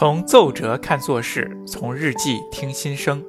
[0.00, 3.22] 从奏折看做事，从日记听心声。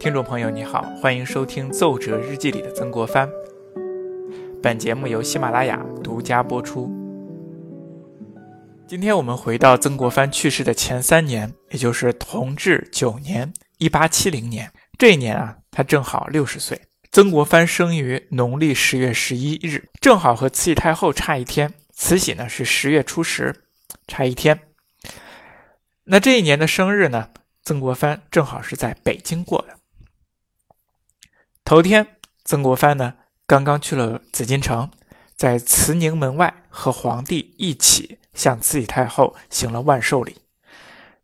[0.00, 3.28] 听众朋友，你好，欢迎收听《奏折日记里的曾国藩》。
[4.60, 6.90] 本节目由喜马拉雅独家播出。
[8.88, 14.72] 今天我们回到曾国藩去世的前三年，也就是同治九年（一八七零年）。
[14.98, 16.80] 这一年啊，他正好六十岁。
[17.12, 21.72] 曾国藩生于农历十月十一日，正好和慈禧太后差一天。
[21.92, 23.54] 慈禧呢是十月初十，
[24.08, 24.58] 差一天。
[26.08, 27.30] 那这一年的生日呢，
[27.64, 29.76] 曾国藩正好是在北京过的。
[31.64, 33.14] 头天，曾国藩呢
[33.44, 34.88] 刚刚去了紫禁城，
[35.34, 40.36] 在慈宁门外和皇帝一起向慈禧太后行了万寿礼。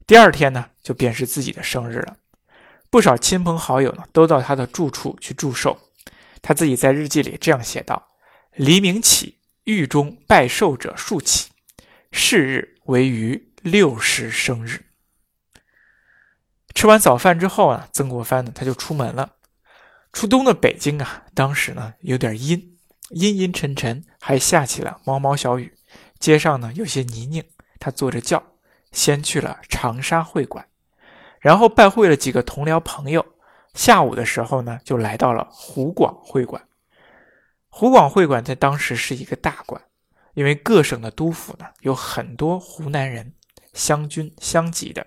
[0.04, 2.16] 第二天呢，就便是自己的生日了。
[2.90, 5.78] 不少亲朋好友呢，都到他的住处去祝寿。
[6.42, 8.08] 他自己在日记里这样写道
[8.56, 11.50] ：“黎明起，狱中拜寿者数起，
[12.10, 14.86] 是日为余六十生日。”
[16.74, 19.36] 吃完早饭之后啊，曾国藩呢，他就出门了。
[20.12, 22.78] 初冬的北京啊，当时呢有点阴，
[23.10, 25.74] 阴阴沉沉，还下起了毛毛小雨，
[26.18, 27.44] 街上呢有些泥泞。
[27.78, 28.42] 他坐着轿，
[28.90, 30.66] 先去了长沙会馆。
[31.40, 33.34] 然后拜会了几个同僚朋友，
[33.74, 36.62] 下午的时候呢，就来到了湖广会馆。
[37.68, 39.82] 湖广会馆在当时是一个大馆，
[40.34, 43.34] 因为各省的督府呢有很多湖南人，
[43.72, 45.06] 湘军湘籍的。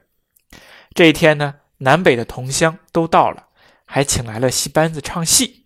[0.93, 3.47] 这一天呢，南北的同乡都到了，
[3.85, 5.65] 还请来了戏班子唱戏。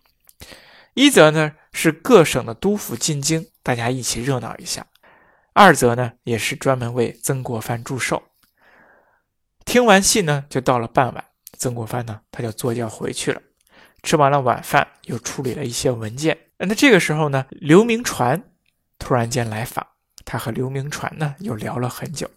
[0.94, 4.82] 一则呢是各省的督府进京，大家一起热闹一下；
[5.52, 8.22] 二则呢也是专门为曾国藩祝寿。
[9.64, 11.24] 听完戏呢，就到了傍晚。
[11.56, 13.40] 曾国藩呢，他就坐轿回去了。
[14.02, 16.36] 吃完了晚饭，又处理了一些文件。
[16.56, 18.42] 那这个时候呢，刘铭传
[18.98, 19.86] 突然间来访，
[20.24, 22.28] 他和刘铭传呢又聊了很久。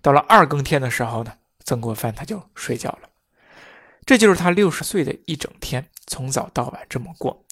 [0.00, 1.32] 到了二更天的时候呢，
[1.64, 3.08] 曾国藩他就睡觉了。
[4.06, 7.44] 这就是他六十岁的一整天，从早到晚这么过。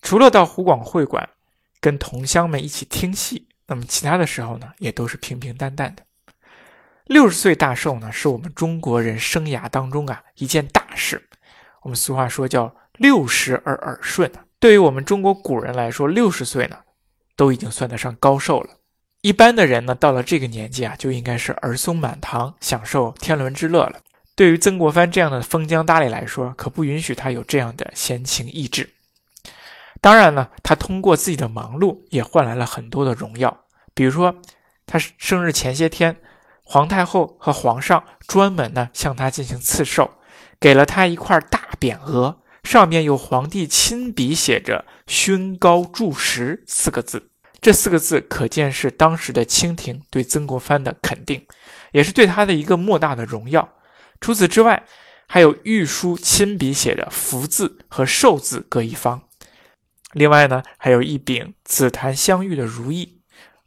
[0.00, 1.28] 除了到湖广会馆
[1.80, 6.02] 跟同乡们一起听戏，那么其他的时候呢，也都是平平淡淡的。
[7.04, 11.28] 六十岁大寿呢，是我们中国人生涯当中啊一件大事。
[11.82, 16.78] 我们俗话说叫“六十而耳顺”对于我们中国古人来说，六十岁呢，
[17.36, 18.78] 都已经算得上高寿了。
[19.24, 24.00] 一般的人呢，到了这个年纪啊，就应该是儿孙满堂，享受天伦之乐了。
[24.36, 28.90] 对于曾国藩这样的封疆大吏来说，可不允许他有这样的闲情逸致。
[30.02, 33.64] 当然呢，他通过自己的忙碌，也换来了很多的荣耀。
[33.94, 34.42] 比如说，
[34.84, 36.18] 他生日前些天。
[36.62, 40.10] 皇太后和皇上专门呢向他进行赐寿，
[40.60, 47.30] 给了他一块大匾额，上面有皇帝亲笔写着“勋高柱石”四个字。
[47.64, 51.46] 这四个字可见是当时的清廷对曾国藩的肯定，
[51.92, 53.66] 也是对他的一个莫大的荣耀。
[54.20, 54.84] 除此之外，
[55.26, 59.22] 还有御书亲笔写的“福”字和“寿”字各一方。
[60.12, 63.22] 另外呢，还有一柄紫檀镶玉的如意，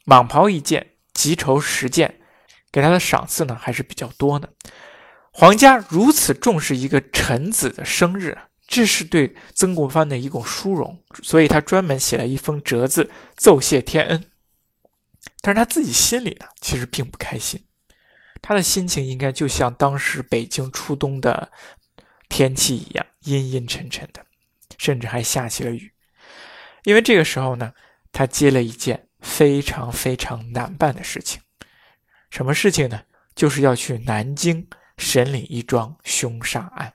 [0.05, 2.19] 蟒袍一件，吉绸十件。
[2.71, 4.53] 给他的赏赐呢还是比较多的。
[5.31, 14.25] 皇家如此重视一个臣子的生日，这是对曾国藩的一种殊荣，所以他专门写了一封折子奏谢天恩。
[15.41, 17.63] 但是他自己心里呢，其实并不开心。
[18.41, 21.51] 他的心情应该就像当时北京初冬的
[22.29, 24.25] 天气一样，阴阴沉沉的，
[24.77, 25.91] 甚至还下起了雨。
[26.83, 27.73] 因为这个时候呢，
[28.11, 31.41] 他接了一件非常非常难办的事情。
[32.29, 33.01] 什么事情呢？
[33.33, 34.67] 就是要去南京
[34.97, 36.93] 审理一桩凶杀案。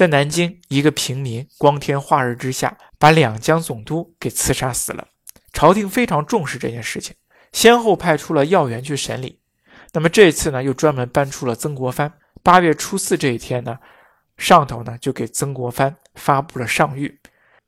[0.00, 5.08] 在南京，一个平民光天化日之下把两江总督给刺杀死了。
[5.52, 7.14] 朝廷非常重视这件事情，
[7.52, 9.40] 先后派出了要员去审理。
[9.92, 12.14] 那么这次呢，又专门搬出了曾国藩。
[12.42, 13.78] 八月初四这一天呢，
[14.38, 17.18] 上头呢就给曾国藩发布了上谕，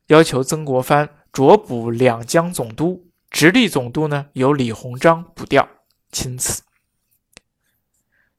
[0.07, 5.69] 要求曾国藩着补两江总督，直隶总督呢由李鸿章补调。
[6.11, 6.63] 钦此。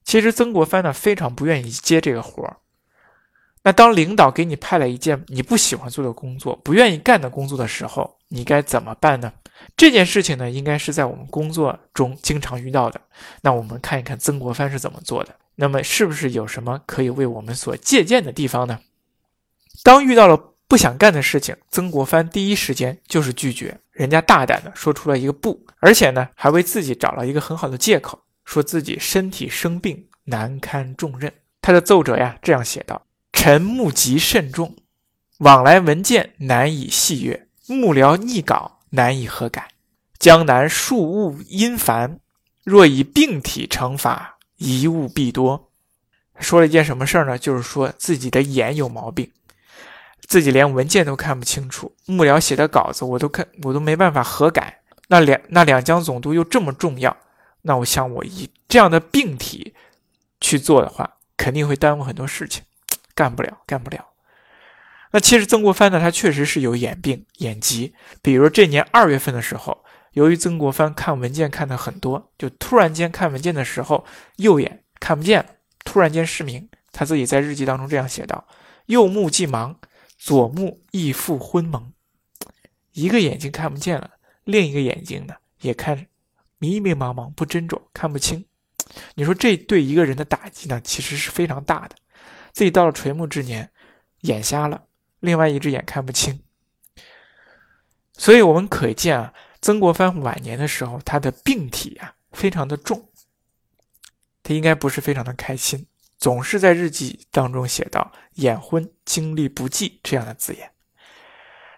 [0.03, 2.57] 其实曾国藩呢非常不愿意接这个活儿。
[3.63, 9.31] 那当领导给你派了一件你不喜欢做的工作、不愿意干的工作的时候，你该怎么办呢？
[9.77, 12.99] 这件事情呢，应该是在我们工作中经常遇到的。
[13.41, 15.35] 那我们看一看曾国藩是怎么做的。
[15.55, 18.79] 那么是不是有什么可以为我们所借鉴的地方呢？
[19.83, 20.35] 当遇到了
[20.67, 23.79] 不想干的事情，曾国藩第一时间就是拒绝。
[23.91, 31.31] 人家大胆的说出了一个不，而且呢，还为自己找了一个很好的借口，说自己身体生病，难堪重任。
[31.61, 33.05] 他的奏折呀这样写道
[33.45, 34.73] ：“臣目疾甚重，
[35.39, 39.67] 往来文件难以细阅，幕僚拟稿难以核改。
[40.17, 42.21] 江南庶务因繁，
[42.63, 45.69] 若以病体惩罚，贻误必多。
[46.39, 47.37] 说了一件什么事儿呢？
[47.37, 49.29] 就是说自己的眼有毛病，
[50.25, 54.79] 自己连文件都看不清楚，幕僚写的稿子我都看我都没办法核改。
[55.09, 57.17] 那两那两江总督又这么重要，
[57.63, 59.73] 那我想我以这样的病体
[60.39, 62.63] 去做的话，肯定会耽误很多事情，
[63.15, 64.09] 干不了，干不了。
[65.11, 67.93] 那其实曾国藩呢，他确实是有眼病、眼疾。
[68.21, 69.83] 比如这年二月份的时候，
[70.13, 74.05] 由于曾国藩看文件看的很多，就突然间看文件的时候，
[74.37, 75.49] 右眼看不见了，
[75.85, 76.67] 突然间失明。
[76.91, 78.47] 他自己在日记当中这样写道
[78.85, 79.75] ：“右目既盲，
[80.17, 81.91] 左目亦复昏蒙，
[82.93, 84.11] 一个眼睛看不见了，
[84.43, 86.05] 另一个眼睛呢也看
[86.59, 88.45] 迷迷茫茫、不斟酌，看不清。
[89.15, 91.95] 你说这对一个人的打击呢，其实是非常大的。
[92.53, 93.69] 自己到了垂暮之年，
[94.21, 94.85] 眼瞎了。”
[95.19, 96.43] 另外一只眼看不清，
[98.17, 103.09] 所以我们可见啊，曾国藩晚年的时候，他的病体啊非常的重，
[104.43, 110.69] 他应该不是非常的开心，总是在日记当中写到“眼昏、精力不济”这样的字眼。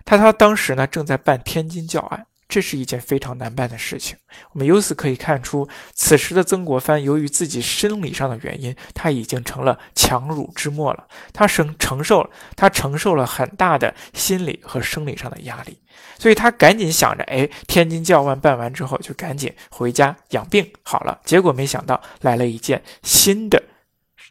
[0.04, 2.26] 他他当时呢正在办天津教案。
[2.48, 4.16] 这是一件非常难办的事情。
[4.52, 11.08] 我们由此可以看出，此时的曾国藩由于自己生理上的原因，他已经成了强弩之末了。
[11.34, 15.80] 他承承受了，他承受了很大的心理和生理上的压力，
[16.20, 21.20] 所以他赶紧想着，哎，天津教案办完之后，就赶紧回家养病好了。
[21.26, 23.62] 结果没想到来了一件新的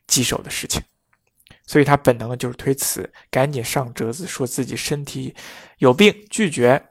[0.06, 0.80] 棘手的事情，
[1.66, 5.34] 所以他本能的就是推辞，赶紧上折子说自己身体
[5.78, 6.90] 有病，拒绝。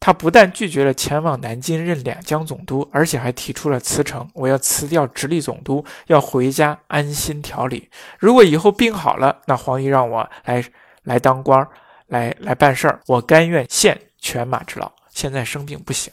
[0.00, 7.90] 他不但拒绝了前往南京任两江总督，而且还提出了辞呈：我要辞掉直隶总督，要回家安心调理。
[8.18, 10.64] 如果以后病好了，那皇帝让我来
[11.02, 11.68] 来当官，
[12.06, 14.90] 来来办事儿，我甘愿献犬马之劳。
[15.10, 16.10] 现在生病不行。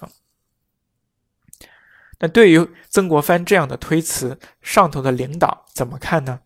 [2.20, 6.42] 那对于曾国藩这样的推辞，上头的领导怎么看呢？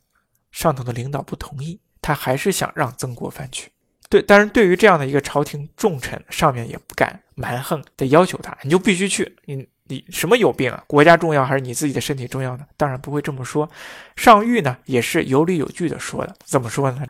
[0.52, 3.72] 上头的领导不同意，他还是想让曾国藩去。
[4.10, 9.36] 对，但是对于这样的一个朝廷重臣，上面也不敢蛮横的要求他，你就必须去。
[9.46, 10.84] 你你什么有病啊？
[10.88, 12.66] 国家重要还是你自己的身体重要呢？
[12.78, 13.70] 当然不会这么说。
[14.16, 17.06] 上谕呢也是有理有据的说的，怎么说呢？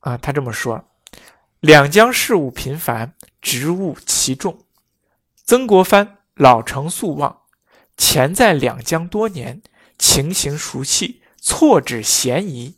[0.00, 0.84] 啊，他这么说：
[1.60, 4.58] 两江事务频繁，职务其重。
[5.44, 7.42] 曾国藩老成素望，
[7.96, 9.62] 前在两江多年，
[9.98, 12.76] 情形熟悉，错指嫌疑。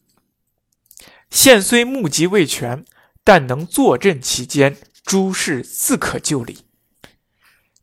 [1.30, 2.84] 现虽目疾未全。
[3.22, 6.64] 但能坐镇其间，诸事自可就理。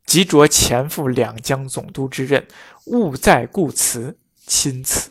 [0.08, 2.48] 即着前赴两江总督之任，
[2.86, 5.10] 勿再顾辞，亲辞。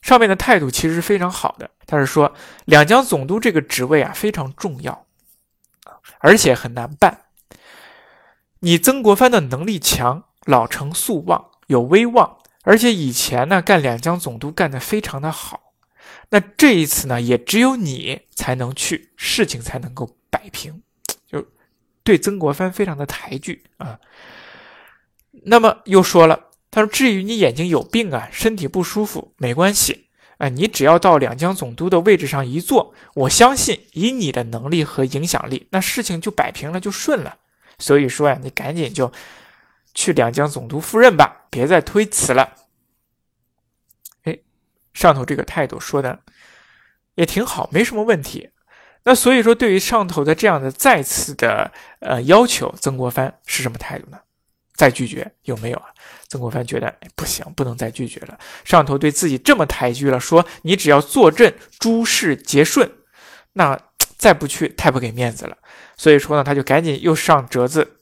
[0.00, 2.34] 上面的态度其实是非常好的，他是说
[2.64, 5.04] 两江总督这个职位啊非常重要，
[6.20, 7.26] 而且很难办。
[8.60, 15.74] 你曾国藩的能力强，老成素望，有威望，而且以前呢干两江总督干得非常的好。
[16.30, 20.82] 那这一次呢，也只有你才能去，事情才能够摆平，
[22.04, 23.98] 对曾国藩非常的抬举啊。
[25.44, 30.06] 那么又说了，他说：“至于你眼睛有病啊，身体不舒服，没关系
[30.38, 37.38] 啊，你只要到两江总督的位置上一坐，我相信以你的能力和影响力，那事情就摆平了，就顺了。
[37.78, 39.12] 所以说呀，你赶紧就
[39.94, 42.54] 去两江总督赴任吧，别再推辞了。”
[44.22, 44.38] 哎
[44.94, 46.20] 上头这个态度说的
[47.16, 48.50] 也挺好，没什么问题。
[49.04, 54.18] 那所以说，对于上头的这样的再次的呃要求，曾国藩是什么态度呢？
[54.74, 55.86] 再拒绝有没有啊？
[56.28, 58.38] 曾国藩觉得不行，不能再拒绝了。
[58.64, 62.90] 上头对自己这么抬举了，说你只要坐镇，诸事皆顺，
[63.52, 63.78] 那
[64.16, 65.56] 再不去太不给面子了。
[65.96, 67.96] 所以说呢，他就赶紧又上折子，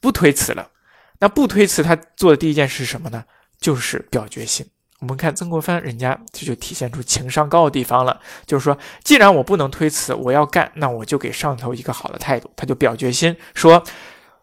[0.00, 0.70] 不推辞了。
[1.18, 3.24] 那不推辞，他做的第一件事是什么呢？
[3.58, 4.66] 就是表决心。
[5.02, 8.20] 我们看曾国藩，人家这就体现出情商高的地方了。
[8.46, 12.48] 就是说，既然我不能推辞，我要干，那我就给上头一个好的态度。
[12.54, 13.82] 他就表决心，说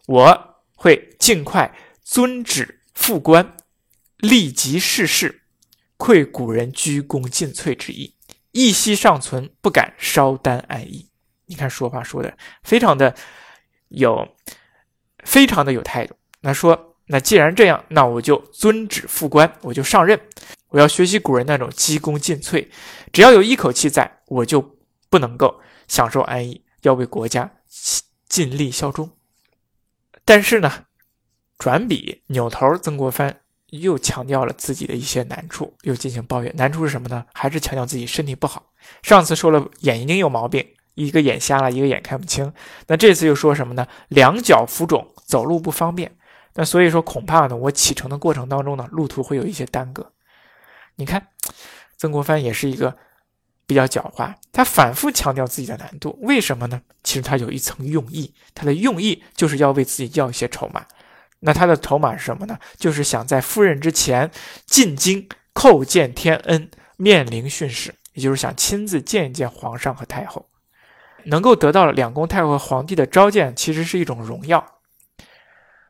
[0.07, 1.73] 我会尽快
[2.03, 3.55] 遵旨复官，
[4.17, 5.43] 立即逝世，
[5.95, 8.15] 愧古人鞠躬尽瘁之意，
[8.51, 11.09] 一息尚存，不敢稍耽安逸。
[11.45, 13.15] 你看说话说的非常的
[13.87, 14.27] 有，
[15.23, 16.15] 非常的有态度。
[16.41, 16.88] 那说。
[17.11, 20.19] 那既然这样，那我就遵旨复官，我就上任。
[20.67, 22.67] 我要学习古人那种鞠躬尽瘁，
[23.11, 24.77] 只要有一口气在，我就
[25.09, 27.51] 不能够享受安逸，要为国家
[28.27, 29.09] 尽力效忠。
[30.23, 30.71] 但是呢，
[31.57, 33.39] 转笔扭头，曾国藩
[33.71, 36.55] 又强调了自己的一些难处，又进行抱怨。
[36.55, 37.25] 难处是什么呢？
[37.33, 38.71] 还是强调自己身体不好。
[39.01, 40.63] 上次说了眼睛有毛病，
[40.93, 42.53] 一个眼瞎了，一个眼看不清。
[42.85, 43.87] 那这次又说什么呢？
[44.09, 46.15] 两脚浮肿，走路不方便。
[46.55, 50.11] 那所以说，恐怕呢，我启程的过程当中呢，路途会有一些耽搁。
[50.95, 51.27] 你看，
[51.97, 52.97] 曾国藩也是一个
[53.65, 56.81] 比较狡猾，他反复强调自己的难度，为什么呢？
[57.03, 60.85] 其实他有一层用意，他的用意就是要为自己要一些筹码。
[61.41, 62.57] 那他的筹码是什么呢？
[62.77, 64.29] 就是想在赴任之前
[64.65, 70.49] 进京叩见天恩，面临训示，也就是想亲自见一见皇上和太后，
[71.25, 74.78] 能够得到两宫太后和皇帝的召见，其实是一种荣耀。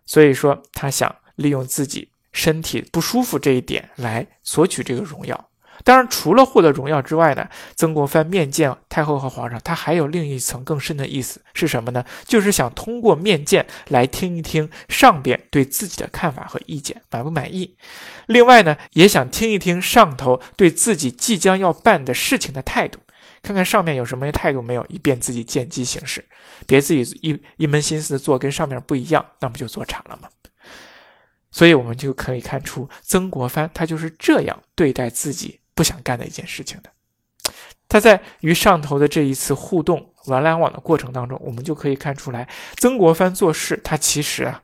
[0.09, 5.49] 所以说，他想利用自己身体不舒服这一点来索取这个荣耀。
[5.83, 12.03] 当然，除了获得荣耀之外呢，曾国藩面见太后和皇上，他还有另一层更深的意思是什么呢？
[12.25, 17.77] 就是想通过面见来听一听上边对自己的看法和意见，满不满意？
[18.25, 22.99] 另外呢，也想听一听上头对自己即将要办的事情的态度，
[23.41, 26.23] 看看上面有什么态度没有，以便自己见机行事，
[26.67, 30.29] 别自己一一门心思做跟上面不一样，那不就做差了吗？
[31.51, 35.59] 所以我们就可以看出，曾国藩他就是这样对待自己。
[35.75, 36.91] 不想干的一件事情的，
[37.87, 44.61] 他在与上头的这一次互动、玩来往的过程当中，我们就可以看出来，曾国藩做事他其实啊，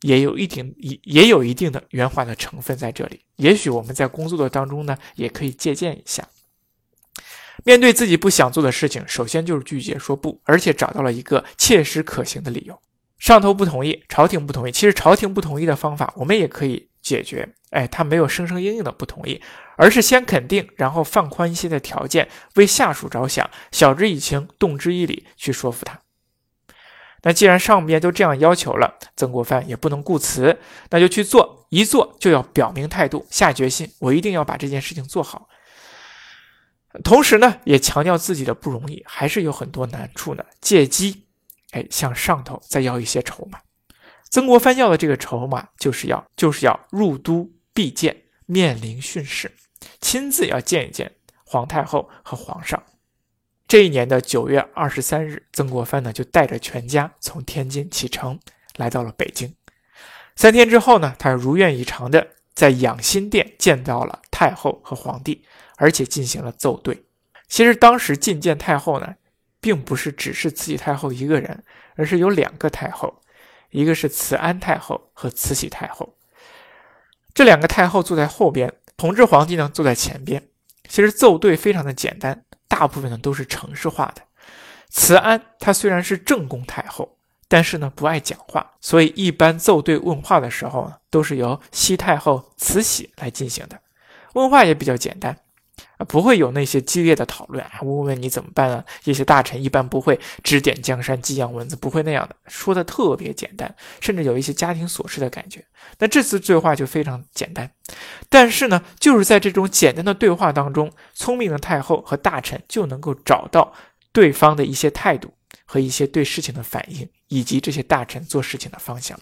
[0.00, 3.20] 也有一定也也有一定的圆滑的成分在这里。
[3.36, 6.26] 也许我们在工作的当中呢，也可以借鉴一下。
[7.68, 12.80] 面对自己不想做的事情，首先就是拒绝说不，而且找到了一个切实可行的理由。
[13.18, 17.46] 上头不同意，朝廷不同意，其实朝廷不同意的方法，我们也可以解决。
[17.68, 19.42] 哎，他没有生生硬硬的不同意。
[19.76, 26.00] 而是先肯定，然后放宽一些的条件，为下属着想，晓之以情，动之以理，去说服他。
[27.24, 30.58] 那既然上边都这样要求了，曾国藩也不能顾辞，
[30.88, 35.50] 那就去做，一做就要表明态度，下决心，我一定要把这件事情做好。
[37.04, 40.44] 同时呢，也强调自己的不容易，还是有很多难处呢。
[40.60, 41.26] 借机，
[41.72, 43.58] 哎，向上头再要一些筹码。
[44.30, 49.52] 曾国藩要的这个筹码，就是要就是要入都必见，面临训示。
[50.00, 51.14] 亲自要见一见
[51.44, 52.82] 皇太后和皇上。
[53.66, 58.40] 这一年的九月二十三日，曾国藩呢就带着全家从天津启程，
[58.76, 59.54] 来到了北京。
[60.36, 65.44] 三天之后呢，他如愿以偿的在养心殿见到了太后和皇帝，
[65.78, 67.02] 而且进行了奏对。
[67.48, 69.16] 其实当时觐见太后呢，
[69.60, 71.64] 并不是只是慈禧太后一个人，
[71.96, 73.20] 而是有两个太后，
[73.70, 76.14] 一个是慈安太后和慈禧太后。
[77.34, 78.72] 这两个太后坐在后边。
[78.96, 80.48] 同治皇帝呢坐在前边，
[80.88, 84.22] 其实奏对非常的简单，大部分呢都是程式化的。
[84.88, 87.16] 慈安她虽然是正宫太后，
[87.48, 93.80] 但是呢不爱讲话，所以一般奏对问话的时候呢，都是由西太后慈禧来进行的，
[94.34, 95.36] 问话也比较简单。
[95.96, 97.80] 啊，不会有那些激烈的讨论啊！
[97.82, 98.84] 问问你怎么办啊？
[99.04, 105.64] 一些大臣一般不会指点江山、激扬文字，不会那样的，说的特别简单，甚至有一些家庭琐事的感觉。
[105.98, 107.68] 那这次对话就非常简单，
[108.28, 113.72] 但是呢，就是在这种简单的对话当中，聪明的太后和大臣就能够找到
[114.12, 115.32] 对方的一些态度
[115.64, 119.18] 和一些对事情的反应，以及这些大臣做事情的方向。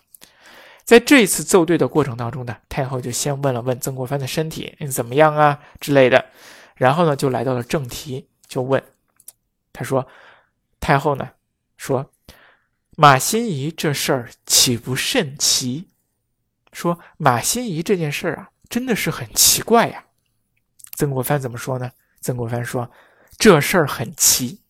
[0.86, 6.26] 在这一次奏对的过程当中呢，太后就先问了问曾国藩的身体，你怎么样啊之类的。
[6.76, 8.80] 然后呢，就来到了正题，就问
[9.72, 10.06] 他说
[10.78, 11.30] ：“太后呢，
[11.76, 12.12] 说
[12.92, 15.90] 马新贻这事儿岂不甚奇？
[16.72, 20.04] 说马新贻这件事儿啊，真的是很奇怪呀。”
[20.96, 21.90] 曾国藩怎么说呢？
[22.20, 22.90] 曾国藩说
[23.36, 24.62] ：“这事儿很奇。”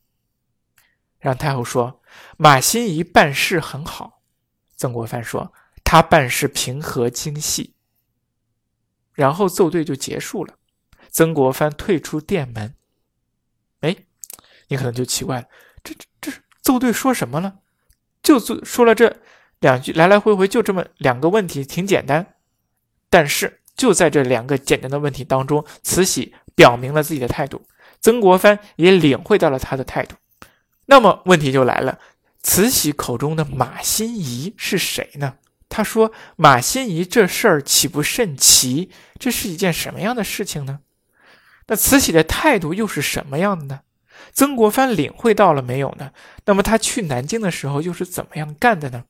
[1.21, 2.01] 让太后说
[2.39, 4.23] ：“马新贻办事很好。”
[4.77, 5.53] 曾国藩说
[5.87, 7.75] ：“他办事平和精细。”
[9.15, 10.55] 然后奏对就结束了。
[11.09, 12.75] 曾国藩退出殿门，
[13.81, 13.97] 哎，
[14.69, 15.47] 你可能就奇怪了，
[15.83, 17.61] 这这这奏对说什么了？
[18.23, 19.17] 就说了这
[19.61, 22.35] 两句，来来回回就这么两个问题，挺简单。
[23.09, 27.67] 但是就在这两个简单的问题当中，慈禧表明了自己的态度，
[28.03, 30.17] 曾国藩也领会到了他的态度。
[30.85, 31.99] 那么问题就来了，
[32.43, 35.39] 慈禧口中的马新贻是谁呢？
[35.77, 38.91] 他说马新贻这事儿岂不甚奇？
[39.19, 40.81] 这是一件什么样的事情呢？
[41.67, 43.81] 那慈禧的态度又是什么样的呢？
[44.33, 46.13] 曾国藩领会到了没有呢？
[46.47, 49.05] 那么他去南京的时候又是怎么样干的呢？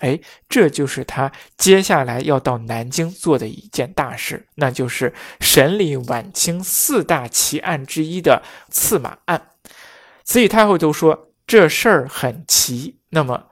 [0.00, 9.52] 哎，这就是他接下来要到南京做的一件大事，那就是审理晚清四大奇案之一的刺马案。
[10.22, 13.46] 慈禧太后都说这事儿很奇，那么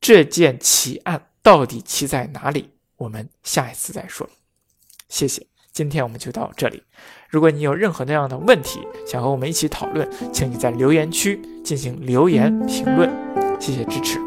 [0.00, 2.70] 这件奇案到底奇在哪里？
[2.96, 4.26] 我们下一次再说。
[5.10, 5.46] 谢谢。
[5.72, 6.82] 今天我们就到这里。
[7.28, 13.10] 如果你有任何那样的问题，想和我们一起讨论，请你在留言区进行留言评论。
[13.60, 14.18] 谢谢支持，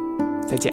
[0.48, 0.72] 再见。